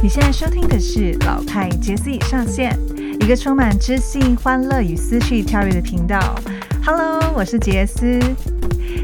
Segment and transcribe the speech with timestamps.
[0.00, 2.78] 你现在收听的是老派杰斯上线，
[3.20, 6.36] 一个充满知性、欢乐与思绪跳跃的频道。
[6.84, 8.20] Hello，我是杰斯。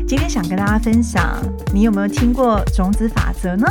[0.07, 3.67] 今天想跟大家分享，你有没有听过种子法则呢？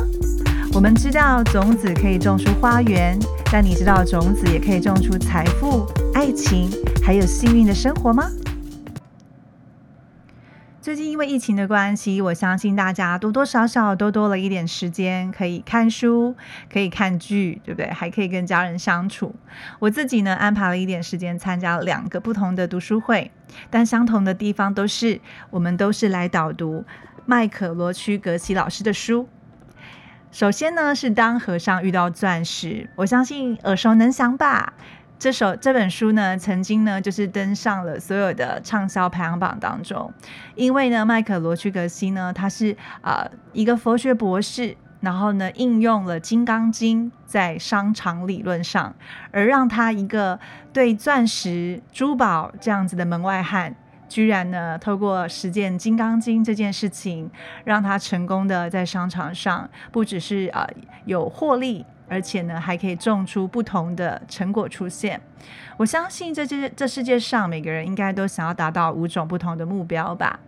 [0.73, 3.17] 我们知道种子可以种出花园，
[3.49, 6.69] 但你知道种子也可以种出财富、爱情，
[7.01, 8.29] 还有幸运的生活吗？
[10.83, 16.35] 最近因为疫情的关系，我相信大家多多少少都多了一点时间可以看书，
[16.69, 17.89] 可以看剧，对不对？
[17.89, 19.33] 还可以跟家人相处。
[19.79, 23.31] 我自己呢，安排了一点时间参加两个不同的读书会，
[23.69, 26.83] 但相同的地方都是，我们都是来导读
[27.25, 29.29] 麦可罗区格西老师的书。
[30.33, 34.73] 首先呢，是当和尚遇到钻石，我相信耳熟能详吧。
[35.19, 40.11] 这首这本书呢，曾经呢就是登上了所有的畅销排行榜当中，
[40.55, 48.93] 因为呢，麦克罗屈格西呢，他是啊一个佛学博士，然后呢应用了《金刚经》在商场理论上，
[49.31, 50.37] 而让他一个
[50.73, 53.73] 对钻石珠宝这样子的门外汉，
[54.09, 57.31] 居然呢透过实践《金刚经》这件事情，
[57.63, 60.67] 让他成功的在商场上不只是啊
[61.05, 61.85] 有获利。
[62.13, 65.19] 而且呢，还可以种出不同的成果出现。
[65.77, 70.39] 我相信，这这这世界上每个人应该都想要达到五种不同的目标吧。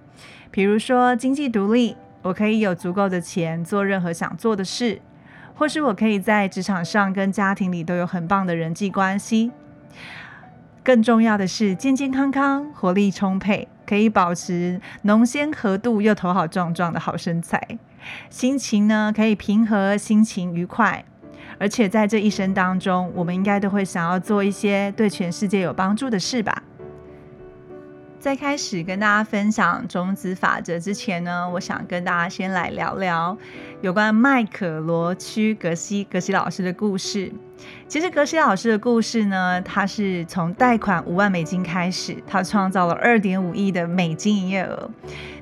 [0.52, 5.00] 比如说，经济独立，我可以有足够的钱做任何想做的事；
[5.56, 9.52] 或是我可以在职场上跟家庭里都有很棒的人际关系。
[10.84, 17.80] 更重要的是，健健康康、活力充沛，可以保持浓鲜合度又头好壮壮的好身材。
[18.30, 21.04] 心情呢，可以平和，心情愉快。
[21.58, 26.64] 而且在这一生当中，我们应该都会想要做一些对全世界有帮助的事吧。
[28.20, 33.38] 在开始跟大家分享种子法则之前呢，我想跟大家先来聊聊
[33.82, 37.32] 有关麦可罗区格西格西老师的故事。
[37.88, 44.90] 其实格西老师的故事呢，他是从贷款五万美金开始，他创造了二点五亿的美金营业额。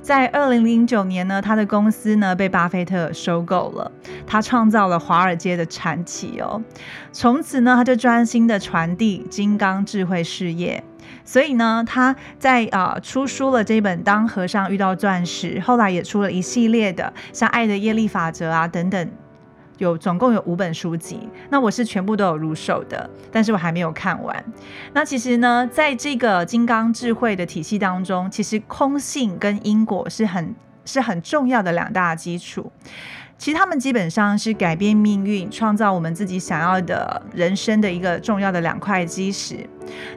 [0.02, 3.90] 在二零零九年呢，他的公司呢被巴菲特收购了，
[4.28, 6.62] 他创造了华尔街的传奇哦。
[7.14, 10.84] 从此呢，他就专心的传递金刚智慧事业。
[11.26, 19.10] 所以呢，他在啊出书了这本《当和尚遇到钻石》，后来也出了一系列的像《爱的业力法则》啊等等。
[19.80, 21.20] 有总共有五本书籍，
[21.50, 24.46] 那我是全部都有入手的，但是我还没有看完。
[24.94, 30.54] 那其实呢，在这个金刚智慧的体系当中，其实空性跟因果是很
[30.86, 32.72] 是很重要的两大基础。
[33.38, 39.68] 其实他们基本上是改变命运、创造我们自己想要的人生的一个重要的两块基石。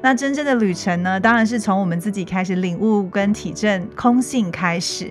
[0.00, 5.10] 那真正的旅程呢，当然是从我们自己开始领悟跟体证空性开始。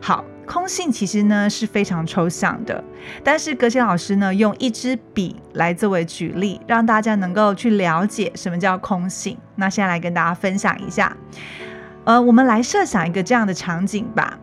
[0.00, 0.24] 好。
[0.46, 2.82] 空性其实呢是非常抽象的，
[3.24, 9.36] 但是格西老师呢用一支笔来作为举例，让大家能够去了解什么叫空性。
[9.56, 11.16] 那现在来跟大家分享一下，
[12.04, 14.38] 呃，我们来设想一个这样的场景吧，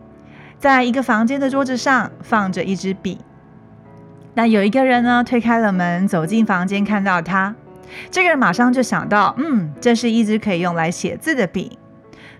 [0.58, 3.18] 在一个房间的桌子上放着一支笔，
[4.34, 7.54] 那有一个人呢推开了门走进房间，看到他，
[8.10, 11.78] 这个人马上就想到，嗯，这是一支可以用来写字的笔。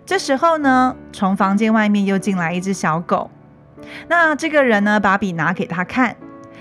[0.04, 3.30] 这时候呢，从房间外面又进来一只小狗。
[4.08, 6.16] 那这个人呢，把笔拿给他看，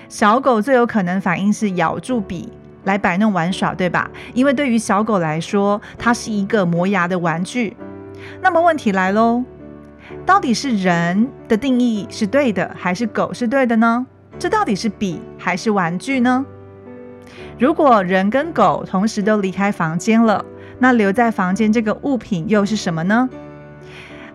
[0.08, 2.52] 小狗最有可能反应是咬住笔
[2.84, 4.10] 来摆弄玩耍，对吧？
[4.34, 7.76] 因为对于小狗来说，它是一个磨牙的玩具。
[8.40, 9.42] 那么问题来喽，
[10.24, 14.06] 到底是人的定义是对的，还是狗是对的呢？
[14.38, 16.44] 这到底是笔还是玩具呢？
[17.58, 20.44] 如果人跟狗同时都离开房间了，
[20.78, 23.28] 那留在房间这个物品又是什么呢？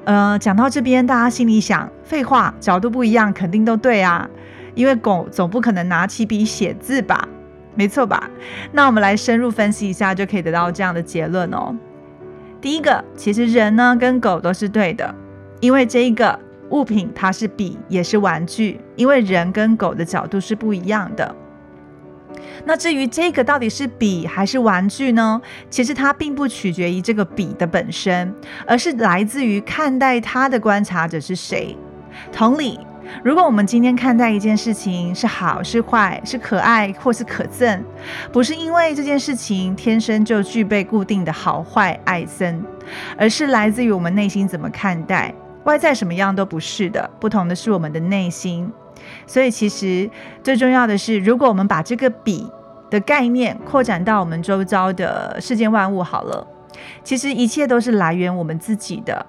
[0.09, 4.28] 呃，讲到这边，大家心里想，废话，角度不一样，肯定都对啊，
[4.74, 7.28] 因为狗总不可能拿起笔写字吧，
[7.75, 8.28] 没错吧？
[8.72, 11.75] 那我们来深入分析一下，就可以得到这样的结论哦。
[12.59, 15.14] 第一个，其实人呢跟狗都是对的，
[15.59, 16.40] 因为这一个
[16.72, 21.36] 物品它是笔，也是玩具，因为人跟狗的角度是不一样的。
[22.66, 25.41] 那至于这个到底是笔还是玩具呢？
[25.70, 28.34] 其实它并不取决于这个笔的本身，
[28.67, 31.76] 而是来自于看待它的观察者是谁。
[32.32, 32.79] 同理，
[33.23, 37.79] 如果我们今天看待一件事情是好是坏，是可爱或是可憎，
[38.32, 42.59] 不是因为这件事情天生就具备固定的好坏爱憎，
[43.17, 45.34] 而是来自于我们内心怎么看待。
[45.66, 48.72] 外在什么样都不是的，不同的是我们的内心。
[49.29, 50.09] 所以，其实
[50.43, 52.52] 最重要的是，如果我们把这个笔
[52.90, 56.47] 的概念扩展到我们周遭的世间万物，好了，
[57.03, 59.23] 其实一切都是来源我们自己的。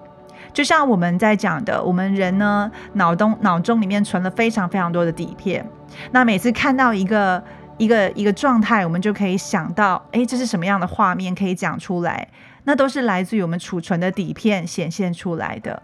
[0.54, 5.68] 就像我们在讲的，我们人呢，脑中脑中里面存了非常非常多的底片。
[6.12, 7.44] 那每次看到一个
[7.76, 12.26] 一个一个状态，我们就可以想到，哎，这是什么样的画面可以讲出来？
[12.64, 15.82] 那都是来自于我们储存的底片显现出来的。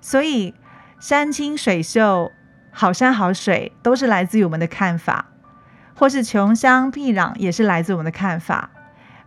[0.00, 0.52] 所以
[0.98, 2.32] 山清水秀、
[2.76, 5.26] 好山好水，都是来自于我们的看法；
[5.94, 8.70] 或是穷乡僻壤，也是来自我们的看法；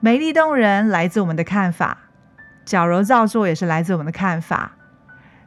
[0.02, 1.98] 美丽动人，来自我们的看法；
[2.66, 4.74] 矫揉造作，也是来自我们的看法。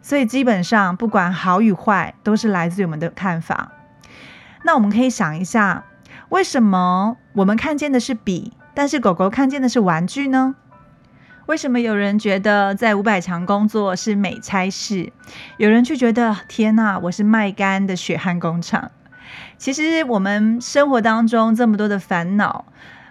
[0.00, 3.72] 所以基本上，不管好与坏，都是来自于我们的看法。
[4.64, 5.84] 那我们可以想一下，
[6.30, 10.56] 为什么我们看见的是笔，但是狗狗看见的是玩具呢？
[11.46, 15.12] 为什么有人觉得在五百强工作是美差事，
[15.56, 18.90] 有人却觉得天哪，我是卖干的血汗工厂？
[19.58, 22.64] 其实我们生活当中这么多的烦恼，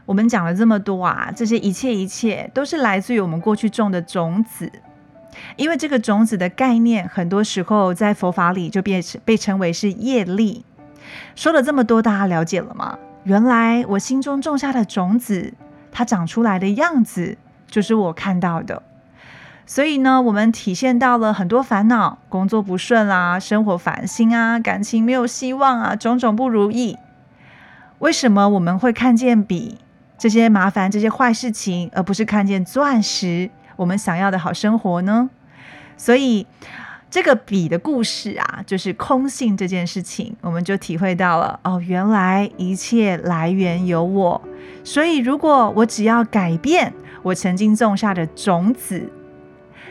[0.05, 4.71] 我们讲了这么多啊，这些一切一切都是来自于我们过去种的种子。
[5.57, 10.65] 因为这个种子的概念，很多时候在佛法里就变成被称为是业力。
[11.35, 12.97] 说了这么多，大家了解了吗？
[13.23, 15.53] 原来我心中种下的种子，
[15.91, 17.37] 它长出来的样子，
[17.69, 18.81] 就是我看到的。
[19.65, 26.97] 所以呢，我们体现到了很多烦恼，工作不顺啦，生活烦心啊，感情没有希望啊，种种不如意。
[27.99, 29.77] 为什么我们会看见笔
[30.17, 33.51] 这些麻烦、这些坏事情，而不是看见钻石？
[33.75, 35.29] 我们想要的好生活呢？
[35.95, 36.47] 所以
[37.11, 44.41] 这个笔的故事啊，就是空性这件事情，我们就体会到了哦，原来一切来源有我。
[44.83, 46.91] 所以如果我只要改变
[47.23, 49.09] 我曾经种下的种子，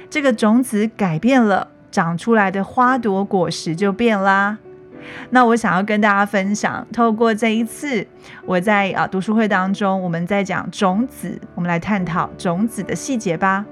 [0.09, 4.59] 这个种子改变了，长出来的花朵果实就变啦。
[5.31, 8.07] 那我想要跟大家分享，透过这一次
[8.45, 13.65] 我在啊读书会当中，我们在讲种子，我们来探讨种子的细节吧。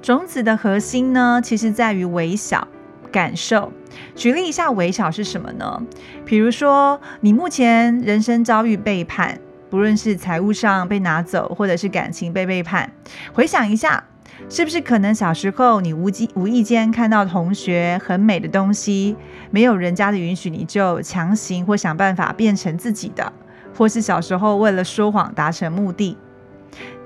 [0.00, 2.68] 种子的核心呢，其实在于微小
[3.10, 3.72] 感受。
[4.14, 5.82] 举例一下，微小是什么呢？
[6.24, 9.40] 比如说，你目前人生遭遇背叛，
[9.74, 12.92] 不论是财务上被拿走，或者是感情被背叛，
[13.32, 14.04] 回想一下，
[14.48, 19.16] 是不是可能小时候你无机无意间看到同学很美的东西，
[19.50, 23.32] 没有人家的允许，你就强行或想办法变成自己的，
[23.76, 26.16] 或是小时候为了说谎达成目的。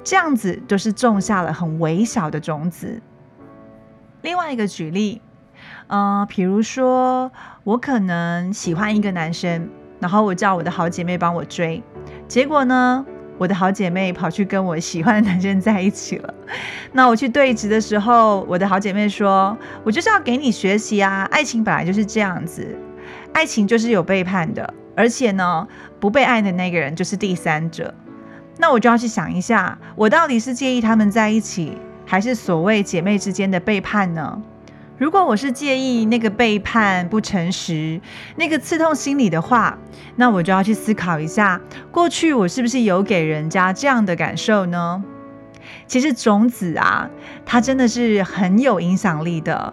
[0.05, 3.01] 这样子都是种下了很微小的种子。
[4.21, 5.23] 另外一个举例，
[5.87, 7.33] 呃，比如说
[7.65, 9.71] 我可能喜欢一个男生，
[10.01, 11.83] 然后我叫我的好姐妹帮我追，
[12.29, 13.05] 结果呢，
[13.39, 16.35] 我的好姐妹跑去跟我喜欢的男生在一起了。
[16.93, 22.77] 那我去对质的时候，我的好姐妹说：“我就是要给你学习啊，爱情本来就是这样子，
[23.33, 25.67] 爱情就是有背叛的，而且呢，
[25.99, 27.95] 不被爱的那个人就是第三者。”
[28.61, 34.43] 那我就要去想一下，我到底是介意他们在一起，还是所谓姐妹之间的背叛呢？
[34.99, 38.01] 如果我是介意那个背叛、不诚实、
[38.35, 39.79] 那个刺痛心里的话，
[40.17, 41.61] 那我就要去思考一下，
[41.93, 45.05] 过去我是不是有给人家这样的感受呢？
[45.87, 47.09] 其实种子啊，
[47.47, 49.73] 它真的是很有影响力的，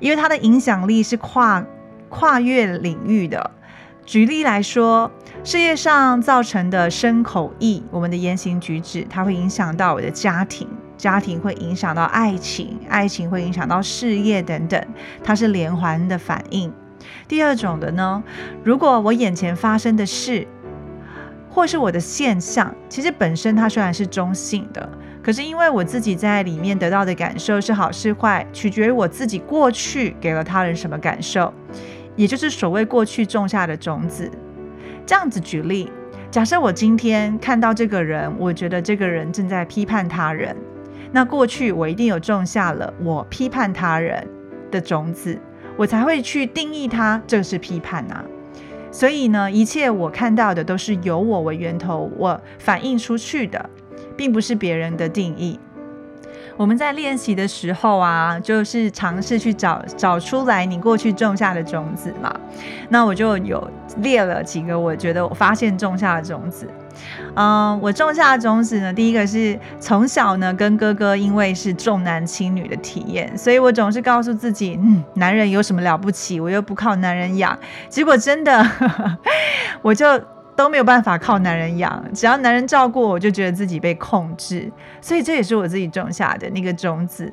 [0.00, 1.64] 因为它的影响力是跨
[2.08, 3.52] 跨越领域的。
[4.04, 5.10] 举例来说，
[5.44, 10.68] 事业上造成的身口意，我们的言行举止，它会影响到我的家庭，
[11.04, 14.82] 家庭会影响到爱情，爱情会影响到事业等等，
[15.22, 16.72] 它是连环的反应。
[17.28, 18.24] 第二种的呢，
[18.62, 20.48] 如果我眼前发生的事，
[21.50, 24.88] 或是我的现象，其实本身它虽然是中性的，
[25.22, 31.52] 可是因为我自己在里面得到的感受是好是坏，取决于我自己过去给了他人什么感受。
[32.16, 34.30] 也就是所谓过去种下的种子，
[35.04, 35.92] 这样子举例，
[36.30, 40.56] 假设我今天看到这个人，我觉得这个人正在批判他人，
[41.14, 44.26] 那过去我一定有种下了我批判他人
[44.68, 45.38] 的种子，
[45.76, 48.24] 我才会去定义他这是批判啊。
[48.90, 53.70] 所以呢，一切我看到的都是由我为源头，我反映出去的，
[54.16, 55.60] 并不是别人的定义。
[56.56, 62.34] 我们在练习的时候啊，就是尝试去找找出来你过去种下的种子嘛。
[62.88, 66.68] 那我就有列了几个，我觉得我发现种下的种子。
[67.34, 77.58] 嗯，我种下的种子呢，第一个是从小呢跟哥哥因为是重男轻女的体验，所以我总是告诉自己，嗯，男人有什么了不起，我又不靠男人养。
[77.88, 78.70] 结果真的，
[79.82, 80.06] 我就。
[80.56, 84.70] 都没有办法靠男人养，只要男人照顾我，就觉得自己被控制，
[85.00, 87.28] 所以这也是我自己种下的那个种子。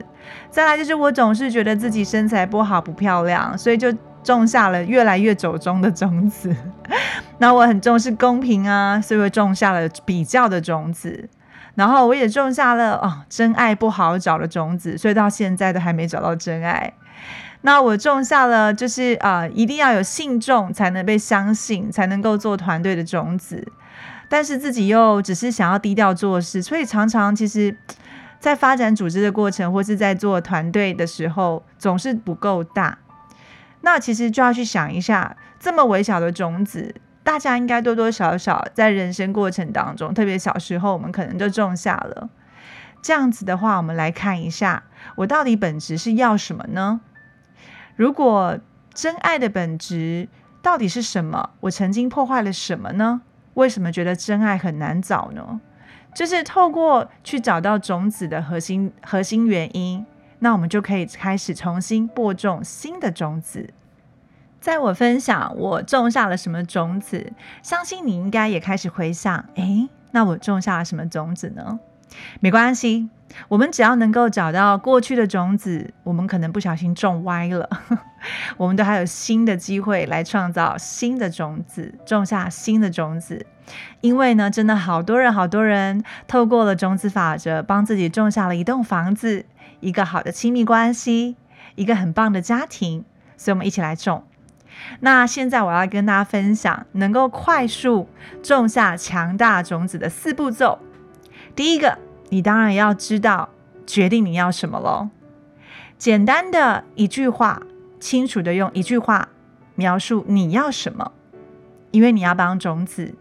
[0.49, 6.55] 再来就是我总是觉得自己身材不好不漂亮，所以就种下了越来越走中的种子。
[7.39, 11.29] 那我很重视公平啊，所以我种下了比较的种子。
[11.75, 16.93] 然后我也种下了哦，真爱不好找的种子，所以到现在都还没找到真爱。
[17.61, 23.65] 那我种下了，就是啊，一定要有信众才能被相信，才能够做团队的种子。
[24.27, 27.75] 但是自己又只是想要低调做事，所以常常其实，
[28.39, 32.97] 在发展组织的过程，或是在做团队的时候，总是不够大。
[33.81, 42.29] 那其实就要去想一下，这么微小的种子，大家应该多多少少在人生过程当中，特别小时候，我们可能就种下了。
[43.01, 44.83] 这样子的话，我们来看一下，
[45.15, 47.01] 我到底本质是要什么呢？
[47.95, 48.59] 如果
[48.93, 50.27] 真爱的本质
[50.61, 51.49] 到底是什么？
[51.61, 53.21] 我曾经破坏了什么呢？
[53.55, 55.59] 为什么觉得真爱很难找呢？
[56.13, 60.05] 就是透过去找到种子的核心核心原因，
[60.43, 63.69] 那我们就可以开始重新播种新的种子。
[64.59, 67.31] 在我分享我种下了什么种子，
[67.61, 71.79] 相信你应该也开始回想，诶，那我种下了什么种子呢？
[72.39, 73.09] 没关系，
[73.47, 77.69] 我们只要能够找到过去的种子，我们可能不小心种歪了，
[78.57, 83.45] 我们都还有新的机会来创造新的种子，种下新的种子。
[84.01, 89.45] 因为呢，真的好多人，好多人透过了种子法则，帮自己种下了一栋房子，
[89.81, 91.35] 一个好的亲密关系，
[91.75, 93.03] 一个很棒的家庭。
[93.35, 94.23] 所以，我们一起来种。
[95.01, 98.07] 那现在我要跟大家分享，能够快速
[98.41, 100.79] 种下强大种子的四步骤。
[101.55, 101.97] 第一个，
[102.29, 103.49] 你当然要知道
[103.85, 105.09] 决定你要什么喽。
[105.97, 107.61] 简单的一句话，
[107.99, 109.29] 清楚的用一句话
[109.75, 111.11] 描述你要什么，
[111.91, 113.15] 因为你要帮种子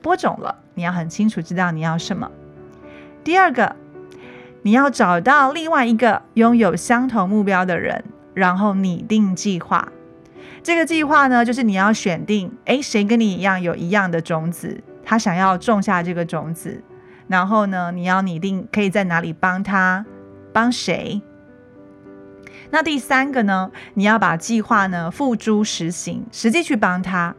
[0.00, 2.30] 播种了，你要很清楚知道你要什么。
[3.24, 3.76] 第二个，
[4.64, 8.02] 你要找到另外一个拥有相同目标的人，
[8.32, 9.92] 然后拟定计划。
[10.62, 16.82] 这个计划呢，就是你要选定，诶，谁跟你一样有一样的种子，他想要种下这个种子。
[17.28, 20.06] 然后呢，你要拟定可以在哪里帮他，
[20.50, 21.20] 帮谁？
[22.70, 27.36] 那第三个呢，你要把计划呢付诸实行，实际去帮他，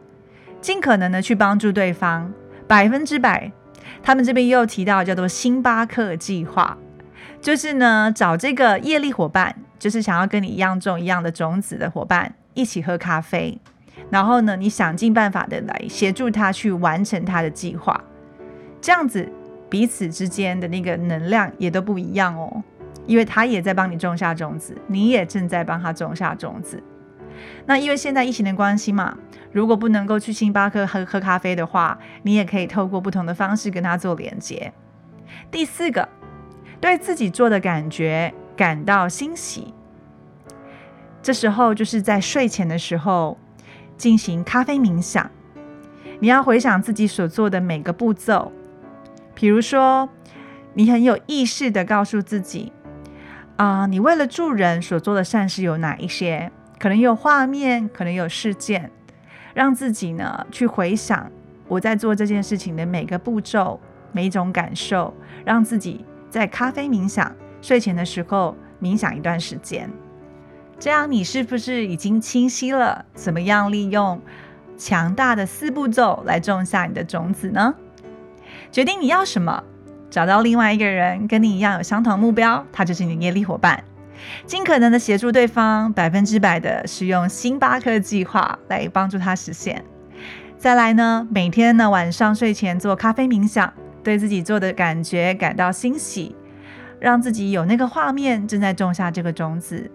[0.61, 2.31] 尽可能的去帮助对方，
[2.67, 3.51] 百分之百。
[4.03, 6.77] 他们这边又提到叫做星巴克计划，
[7.41, 13.59] 就是呢找这个业力伙伴，就是想要跟你一样种一样的种子的伙伴，一起喝咖啡，
[14.09, 18.03] 然后呢，你想尽办法的来协助他去完成他的计划，
[18.81, 19.31] 这样子。
[19.67, 22.63] 彼此之间的那个能量也都不一样哦，
[23.07, 26.81] 因为他也在帮你种下种子，你也正在帮他种下种子。
[27.65, 29.17] 那因为现在疫情的关系嘛，
[29.51, 34.71] 如果不能够去星巴克喝喝咖啡的话，你也可以透过不同的方式跟他做连接。
[35.49, 36.07] 第四个，
[36.85, 39.73] 对自己做的感觉感到欣喜，
[41.19, 43.39] 这时候就是在睡前的时候
[43.97, 45.31] 进行咖啡冥想，
[46.19, 48.51] 你要回想自己所做的每个步骤。
[49.33, 50.07] 比如说，
[50.75, 52.71] 你很有意识的告诉自己，
[53.57, 56.51] 啊，你为了助人所做的善事有哪一些？
[56.77, 58.91] 可能有画面，可能有事件，
[59.55, 61.31] 让自己呢去回想
[61.67, 63.79] 我在做这件事情的每个步骤、
[64.11, 65.11] 每一种感受，
[65.43, 69.89] 让自己在咖啡冥想、睡前的时候冥想一段时间。
[70.77, 74.21] 这样，你是不是已经清晰了怎么样利用
[74.75, 77.73] 强大的四步骤来种下你的种子呢？
[78.69, 79.63] 决定你要什么，
[80.09, 83.81] 找到另外一个人跟你一样有相同目标，他就是你的业力伙伴，
[84.45, 89.85] 尽可能的协助对方，百分之百的使用星巴克计划来帮助他实现。
[90.57, 93.71] 再来呢，每天呢晚上睡前做咖啡冥想，
[94.05, 96.35] 对自己做的感觉感到欣喜，
[96.99, 99.89] 让自己有那个画面正在种下这个种子，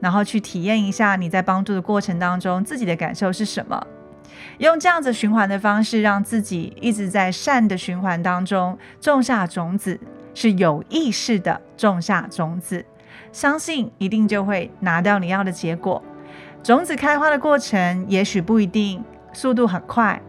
[0.00, 3.86] 然后去体验一下你在帮助的过程当中自己的感受是什么。
[4.58, 10.00] 用这样子循环的方式，让自己一直在善的循环当中种下种子，
[10.34, 12.84] 是有意识的种下种子，
[13.30, 16.02] 相信一定就会拿到你要的结果。
[16.64, 20.20] 种子开花的过程，也许不一定速度很快，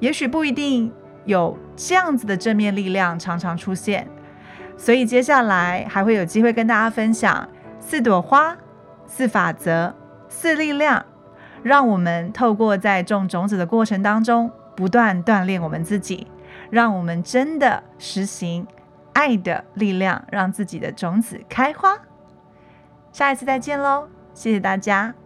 [0.00, 0.92] 也许不一定
[1.24, 4.08] 有这样子的正面力量常常出现。
[4.76, 8.56] 所以接下来还会有机会跟大家分享四朵花、
[9.06, 9.94] 四法则、
[10.28, 11.04] 四力量。
[11.62, 16.26] 让我们透过在种种子的过程当中，不断锻炼我们自己，
[16.68, 18.66] 让我们真的实行
[19.14, 21.96] 爱的力量，让自己的种子开花。
[23.12, 25.23] 下一次再见喽，谢谢大家。